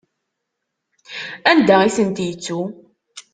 Anda 1.51 1.75
i 1.87 1.89
tent-yettu? 1.95 2.59